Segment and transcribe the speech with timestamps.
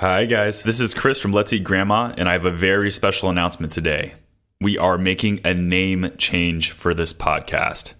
[0.00, 0.62] Hi, guys.
[0.62, 4.14] This is Chris from Let's Eat Grandma, and I have a very special announcement today.
[4.58, 7.92] We are making a name change for this podcast.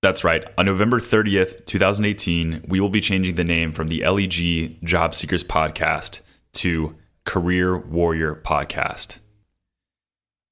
[0.00, 0.42] That's right.
[0.56, 5.44] On November 30th, 2018, we will be changing the name from the LEG Job Seekers
[5.44, 6.20] Podcast
[6.54, 6.96] to
[7.26, 9.18] Career Warrior Podcast.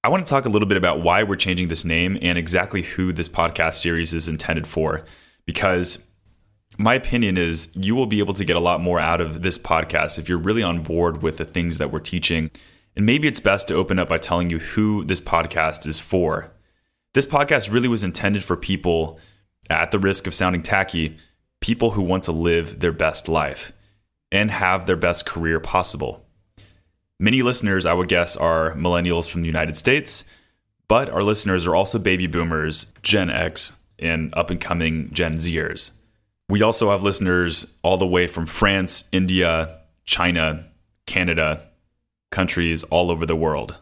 [0.04, 2.82] I want to talk a little bit about why we're changing this name and exactly
[2.82, 5.06] who this podcast series is intended for,
[5.46, 6.07] because
[6.78, 9.58] my opinion is you will be able to get a lot more out of this
[9.58, 12.50] podcast if you're really on board with the things that we're teaching.
[12.96, 16.52] And maybe it's best to open up by telling you who this podcast is for.
[17.14, 19.18] This podcast really was intended for people,
[19.68, 21.16] at the risk of sounding tacky,
[21.60, 23.72] people who want to live their best life
[24.30, 26.24] and have their best career possible.
[27.18, 30.24] Many listeners, I would guess, are millennials from the United States,
[30.86, 35.98] but our listeners are also baby boomers, Gen X, and up and coming Gen Zers.
[36.48, 40.66] We also have listeners all the way from France, India, China,
[41.04, 41.68] Canada,
[42.30, 43.76] countries all over the world.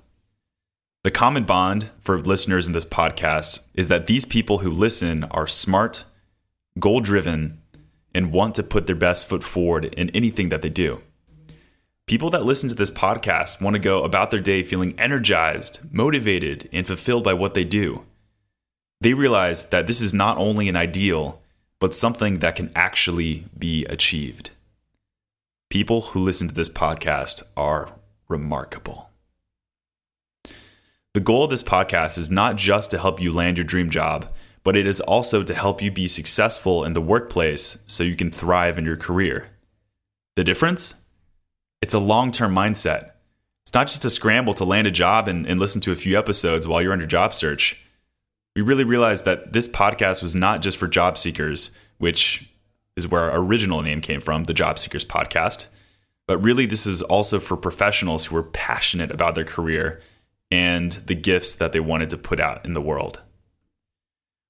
[1.04, 5.46] The common bond for listeners in this podcast is that these people who listen are
[5.46, 6.04] smart,
[6.80, 7.62] goal driven,
[8.12, 11.00] and want to put their best foot forward in anything that they do.
[12.08, 16.68] People that listen to this podcast want to go about their day feeling energized, motivated,
[16.72, 18.02] and fulfilled by what they do.
[19.00, 21.40] They realize that this is not only an ideal,
[21.80, 24.50] but something that can actually be achieved.
[25.68, 27.92] People who listen to this podcast are
[28.28, 29.10] remarkable.
[31.14, 34.28] The goal of this podcast is not just to help you land your dream job,
[34.62, 38.30] but it is also to help you be successful in the workplace so you can
[38.30, 39.48] thrive in your career.
[40.34, 40.94] The difference?
[41.80, 43.12] It's a long term mindset.
[43.62, 46.16] It's not just a scramble to land a job and, and, listen to a few
[46.18, 47.80] episodes while you're under job search
[48.56, 52.48] we really realized that this podcast was not just for job seekers, which
[52.96, 55.66] is where our original name came from, the Job Seekers Podcast.
[56.26, 60.00] But really, this is also for professionals who are passionate about their career
[60.50, 63.20] and the gifts that they wanted to put out in the world.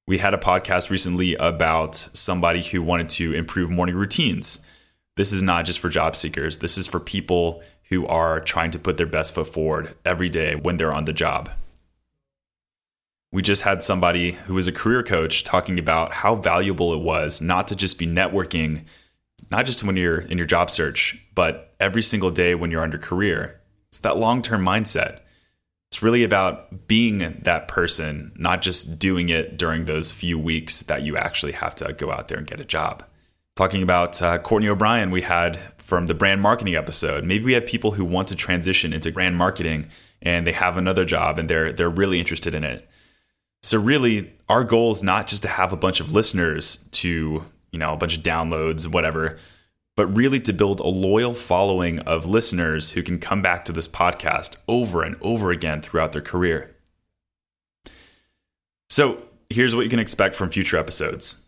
[0.07, 4.61] We had a podcast recently about somebody who wanted to improve morning routines.
[5.17, 8.79] This is not just for job seekers, this is for people who are trying to
[8.79, 11.51] put their best foot forward every day when they're on the job
[13.37, 17.39] we just had somebody who was a career coach talking about how valuable it was
[17.39, 18.87] not to just be networking,
[19.51, 22.97] not just when you're in your job search, but every single day when you're under
[22.97, 23.61] career.
[23.89, 25.21] It's that long term mindset.
[25.91, 31.03] It's really about being that person, not just doing it during those few weeks that
[31.03, 33.05] you actually have to go out there and get a job.
[33.55, 37.23] Talking about uh, Courtney O'Brien, we had from the brand marketing episode.
[37.23, 39.91] Maybe we have people who want to transition into brand marketing
[40.23, 42.89] and they have another job and they're they're really interested in it.
[43.67, 47.79] So really, our goal is not just to have a bunch of listeners to, you
[47.81, 49.39] know, a bunch of downloads, whatever,
[49.97, 53.89] but really to build a loyal following of listeners who can come back to this
[53.89, 56.77] podcast over and over again throughout their career.
[58.89, 61.45] So, here's what you can expect from future episodes.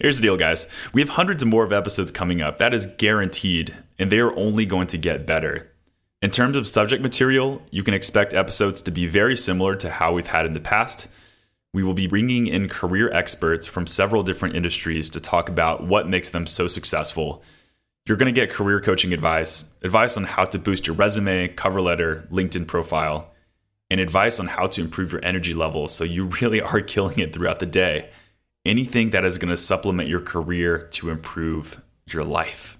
[0.00, 0.66] Here's the deal, guys.
[0.92, 2.58] We have hundreds of more of episodes coming up.
[2.58, 5.72] That is guaranteed, and they are only going to get better.
[6.20, 10.12] In terms of subject material, you can expect episodes to be very similar to how
[10.12, 11.08] we've had in the past.
[11.74, 16.08] We will be bringing in career experts from several different industries to talk about what
[16.08, 17.42] makes them so successful.
[18.04, 21.80] You're going to get career coaching advice, advice on how to boost your resume, cover
[21.80, 23.30] letter, LinkedIn profile,
[23.88, 27.32] and advice on how to improve your energy levels so you really are killing it
[27.32, 28.10] throughout the day.
[28.66, 32.76] Anything that is going to supplement your career to improve your life.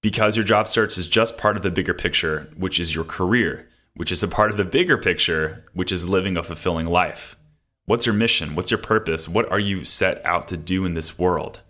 [0.00, 3.66] Because your job search is just part of the bigger picture, which is your career
[3.96, 7.36] which is a part of the bigger picture, which is living a fulfilling life.
[7.86, 8.54] What's your mission?
[8.54, 9.28] What's your purpose?
[9.28, 11.60] What are you set out to do in this world?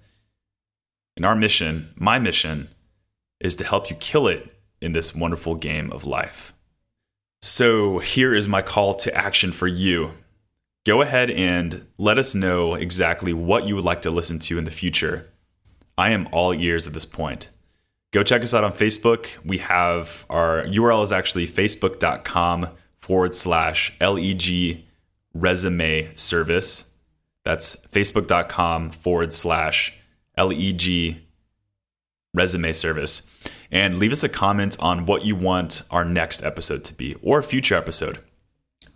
[1.17, 2.69] And our mission, my mission,
[3.39, 6.53] is to help you kill it in this wonderful game of life.
[7.43, 10.13] So here is my call to action for you.
[10.85, 14.65] Go ahead and let us know exactly what you would like to listen to in
[14.65, 15.29] the future.
[15.97, 17.51] I am all ears at this point
[18.13, 19.29] go check us out on Facebook.
[19.45, 22.69] We have our URL is actually facebook.com
[22.99, 24.85] forward slash LEG
[25.35, 26.91] resume service.
[27.45, 29.95] That's facebook.com forward slash
[30.37, 31.19] LEG
[32.35, 33.31] resume service.
[33.71, 37.43] And leave us a comment on what you want our next episode to be or
[37.43, 38.19] future episode.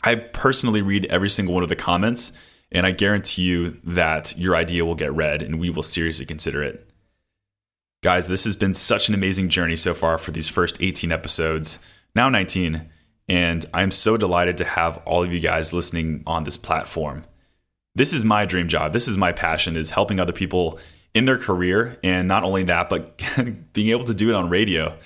[0.03, 2.33] I personally read every single one of the comments,
[2.73, 6.63] and I guarantee you that your idea will get read and we will seriously consider
[6.63, 6.90] it.
[8.03, 11.79] Guys, this has been such an amazing journey so far for these first 18 episodes,
[12.15, 12.89] now 19,
[13.29, 17.25] and I'm so delighted to have all of you guys listening on this platform.
[17.95, 18.95] This is my dream job.
[18.95, 20.79] This is my passion is helping other people
[21.13, 21.99] in their career.
[22.03, 23.21] And not only that, but
[23.75, 24.97] being able to do it on radio.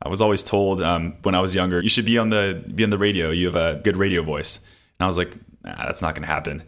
[0.00, 2.82] I was always told um, when I was younger, you should be on the be
[2.82, 3.30] on the radio.
[3.30, 4.58] You have a good radio voice.
[4.98, 6.62] And I was like, nah, that's not going to happen.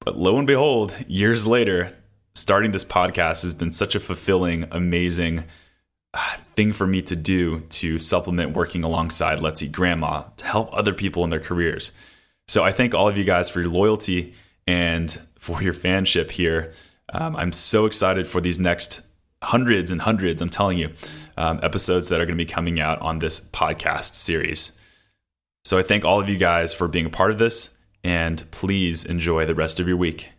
[0.00, 1.92] But lo and behold, years later,
[2.38, 5.42] starting this podcast has been such a fulfilling, amazing
[6.14, 10.70] uh, thing for me to do to supplement working alongside Let's Eat Grandma to help
[10.72, 11.90] other people in their careers.
[12.46, 14.34] So I thank all of you guys for your loyalty
[14.66, 16.72] and for your fanship here.
[17.12, 19.00] Um, I'm so excited for these next
[19.42, 20.90] hundreds and hundreds, I'm telling you,
[21.36, 24.80] um, episodes that are going to be coming out on this podcast series.
[25.64, 29.04] So I thank all of you guys for being a part of this, and please
[29.04, 30.30] enjoy the rest of your week.